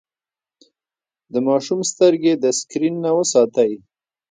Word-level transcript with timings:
د 1.33 1.35
ماشوم 1.47 1.79
سترګې 1.91 2.33
د 2.37 2.45
سکرين 2.59 2.93
نه 3.05 3.11
وساتئ. 3.17 3.71